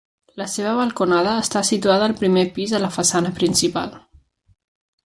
[0.41, 3.97] La seva balconada està situada al primer pis a la façana principal.